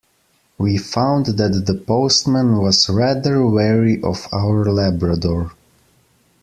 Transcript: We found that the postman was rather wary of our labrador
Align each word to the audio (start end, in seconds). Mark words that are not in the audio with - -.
We 0.57 0.79
found 0.79 1.27
that 1.27 1.67
the 1.67 1.75
postman 1.75 2.57
was 2.57 2.89
rather 2.89 3.45
wary 3.45 4.01
of 4.01 4.27
our 4.33 4.65
labrador 4.65 5.51